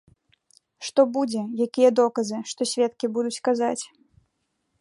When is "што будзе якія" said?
0.87-1.91